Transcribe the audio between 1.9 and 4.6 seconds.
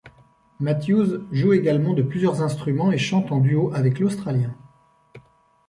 de plusieurs instruments et chante en duo avec l'australien.